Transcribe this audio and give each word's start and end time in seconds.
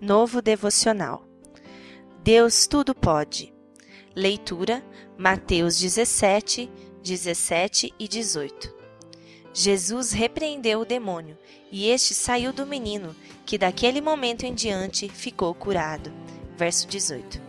Novo 0.00 0.40
Devocional. 0.40 1.26
Deus 2.22 2.68
tudo 2.68 2.94
pode. 2.94 3.52
Leitura: 4.14 4.80
Mateus 5.18 5.76
17, 5.76 6.70
17 7.02 7.92
e 7.98 8.06
18. 8.06 8.72
Jesus 9.52 10.12
repreendeu 10.12 10.82
o 10.82 10.84
demônio, 10.84 11.36
e 11.72 11.88
este 11.90 12.14
saiu 12.14 12.52
do 12.52 12.64
menino, 12.64 13.14
que 13.44 13.58
daquele 13.58 14.00
momento 14.00 14.44
em 14.44 14.54
diante 14.54 15.08
ficou 15.08 15.52
curado. 15.52 16.12
Verso 16.56 16.86
18. 16.86 17.42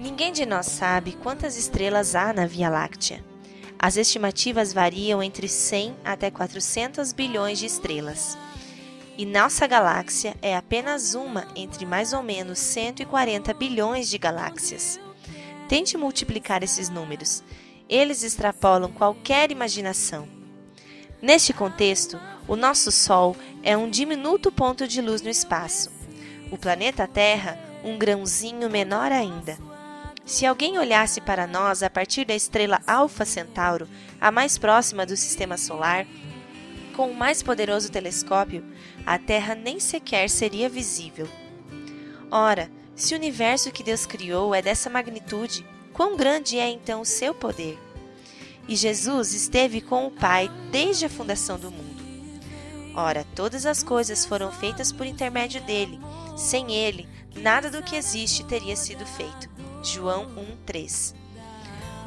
Ninguém 0.00 0.32
de 0.32 0.46
nós 0.46 0.64
sabe 0.64 1.12
quantas 1.22 1.58
estrelas 1.58 2.14
há 2.14 2.32
na 2.32 2.46
Via 2.46 2.70
Láctea. 2.70 3.22
As 3.78 3.98
estimativas 3.98 4.72
variam 4.72 5.22
entre 5.22 5.48
100 5.48 5.96
até 6.02 6.30
400 6.30 7.12
bilhões 7.12 7.58
de 7.58 7.66
estrelas. 7.66 8.38
E 9.18 9.24
nossa 9.24 9.66
galáxia 9.66 10.36
é 10.42 10.54
apenas 10.54 11.14
uma 11.14 11.48
entre 11.56 11.86
mais 11.86 12.12
ou 12.12 12.22
menos 12.22 12.58
140 12.58 13.54
bilhões 13.54 14.10
de 14.10 14.18
galáxias. 14.18 15.00
Tente 15.68 15.96
multiplicar 15.96 16.62
esses 16.62 16.90
números. 16.90 17.42
Eles 17.88 18.22
extrapolam 18.22 18.92
qualquer 18.92 19.50
imaginação. 19.50 20.28
Neste 21.22 21.54
contexto, 21.54 22.20
o 22.46 22.56
nosso 22.56 22.92
Sol 22.92 23.34
é 23.62 23.74
um 23.74 23.88
diminuto 23.88 24.52
ponto 24.52 24.86
de 24.86 25.00
luz 25.00 25.22
no 25.22 25.30
espaço. 25.30 25.90
O 26.50 26.58
planeta 26.58 27.06
Terra, 27.06 27.58
um 27.82 27.96
grãozinho 27.96 28.68
menor 28.68 29.10
ainda. 29.10 29.56
Se 30.26 30.44
alguém 30.44 30.76
olhasse 30.76 31.20
para 31.22 31.46
nós 31.46 31.82
a 31.82 31.88
partir 31.88 32.26
da 32.26 32.34
estrela 32.34 32.82
Alfa 32.86 33.24
Centauro, 33.24 33.88
a 34.20 34.30
mais 34.30 34.58
próxima 34.58 35.06
do 35.06 35.16
sistema 35.16 35.56
solar, 35.56 36.06
com 36.96 37.10
o 37.10 37.14
mais 37.14 37.42
poderoso 37.42 37.92
telescópio, 37.92 38.64
a 39.04 39.18
Terra 39.18 39.54
nem 39.54 39.78
sequer 39.78 40.30
seria 40.30 40.66
visível. 40.66 41.28
Ora, 42.30 42.70
se 42.94 43.12
o 43.12 43.18
universo 43.18 43.70
que 43.70 43.82
Deus 43.82 44.06
criou 44.06 44.54
é 44.54 44.62
dessa 44.62 44.88
magnitude, 44.88 45.66
quão 45.92 46.16
grande 46.16 46.58
é 46.58 46.70
então 46.70 47.02
o 47.02 47.04
seu 47.04 47.34
poder? 47.34 47.78
E 48.66 48.74
Jesus 48.74 49.34
esteve 49.34 49.82
com 49.82 50.06
o 50.06 50.10
Pai 50.10 50.50
desde 50.72 51.04
a 51.04 51.10
fundação 51.10 51.58
do 51.58 51.70
mundo. 51.70 52.02
Ora, 52.94 53.26
todas 53.34 53.66
as 53.66 53.82
coisas 53.82 54.24
foram 54.24 54.50
feitas 54.50 54.90
por 54.90 55.04
intermédio 55.04 55.60
dele. 55.60 56.00
Sem 56.34 56.72
ele, 56.72 57.06
nada 57.36 57.70
do 57.70 57.82
que 57.82 57.94
existe 57.94 58.42
teria 58.42 58.74
sido 58.74 59.04
feito. 59.04 59.50
João 59.82 60.26
1:3. 60.34 61.14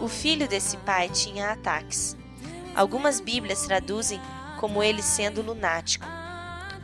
O 0.00 0.08
filho 0.08 0.48
desse 0.48 0.78
pai 0.78 1.10
tinha 1.10 1.52
ataques. 1.52 2.16
Algumas 2.74 3.20
Bíblias 3.20 3.66
traduzem 3.66 4.18
como 4.58 4.82
ele 4.82 5.02
sendo 5.02 5.40
lunático. 5.40 6.04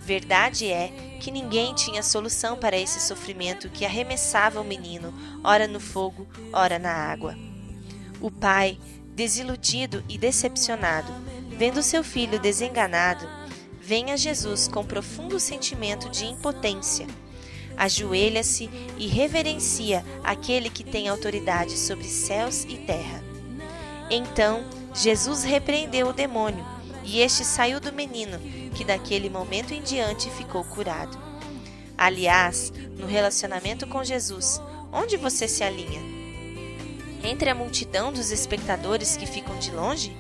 Verdade 0.01 0.71
é 0.71 0.89
que 1.21 1.31
ninguém 1.31 1.75
tinha 1.75 2.03
solução 2.03 2.57
para 2.57 2.77
esse 2.77 3.01
sofrimento 3.01 3.71
que 3.71 3.85
arremessava 3.85 4.61
o 4.61 4.65
menino, 4.65 5.13
ora 5.43 5.67
no 5.67 5.81
fogo, 5.81 6.27
ora 6.53 6.79
na 6.79 6.93
água. 6.93 7.37
O 8.21 8.31
pai, 8.31 8.79
desiludido 9.15 10.05
e 10.09 10.19
decepcionado, 10.19 11.13
vendo 11.57 11.83
seu 11.83 12.05
filho 12.05 12.39
desenganado, 12.39 13.27
vem 13.81 14.13
a 14.13 14.17
Jesus 14.17 14.69
com 14.69 14.85
profundo 14.85 15.41
sentimento 15.41 16.09
de 16.11 16.27
impotência. 16.27 17.07
Ajoelha-se 17.77 18.71
e 18.97 19.07
reverencia 19.09 20.05
aquele 20.23 20.71
que 20.71 20.85
tem 20.85 21.09
autoridade 21.09 21.77
sobre 21.77 22.05
céus 22.05 22.65
e 22.65 22.77
terra. 22.77 23.25
Então, 24.11 24.65
Jesus 24.95 25.43
repreendeu 25.43 26.09
o 26.09 26.13
demônio 26.13 26.74
e 27.05 27.21
este 27.21 27.45
saiu 27.45 27.79
do 27.79 27.93
menino, 27.93 28.39
que 28.75 28.85
daquele 28.85 29.29
momento 29.29 29.75
em 29.75 29.83
diante 29.83 30.31
ficou 30.31 30.65
curado. 30.65 31.19
Aliás, 31.97 32.73
no 32.99 33.07
relacionamento 33.07 33.87
com 33.87 34.03
Jesus, 34.03 34.61
onde 34.91 35.17
você 35.17 35.47
se 35.47 35.63
alinha? 35.63 36.01
Entre 37.23 37.49
a 37.49 37.55
multidão 37.55 38.13
dos 38.13 38.31
espectadores 38.31 39.17
que 39.17 39.27
ficam 39.27 39.57
de 39.59 39.71
longe? 39.71 40.17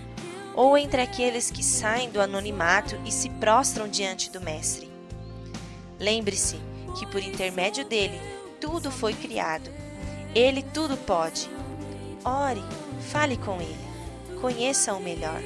Ou 0.55 0.78
entre 0.78 1.00
aqueles 1.00 1.50
que 1.50 1.65
saem 1.65 2.11
do 2.11 2.21
anonimato 2.21 2.97
e 3.05 3.11
se 3.11 3.28
prostram 3.28 3.89
diante 3.89 4.31
do 4.31 4.41
Mestre? 4.41 4.89
Lembre-se 5.99 6.61
que 6.99 7.06
por 7.06 7.21
intermédio 7.21 7.84
dele 7.84 8.21
tudo 8.61 8.91
foi 8.91 9.15
criado. 9.15 9.69
Ele 10.34 10.62
tudo 10.62 10.97
pode. 10.97 11.51
Ore, 12.25 12.62
fale 13.11 13.37
com 13.37 13.61
ele, 13.61 14.41
conheça-o 14.41 15.01
melhor 15.01 15.43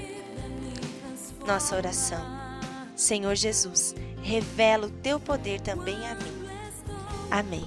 nossa 1.48 1.76
oração. 1.76 2.20
Senhor 2.94 3.34
Jesus, 3.34 3.94
revela 4.22 4.86
o 4.86 4.90
teu 4.90 5.18
poder 5.18 5.62
também 5.62 5.96
a 6.06 6.14
mim. 6.14 6.46
Amém. 7.30 7.66